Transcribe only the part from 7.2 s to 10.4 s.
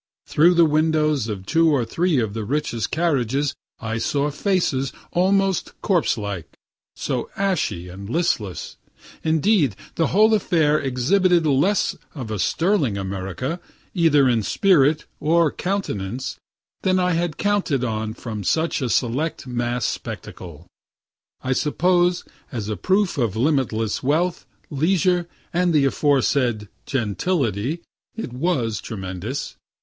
ashy and listless. Indeed the whole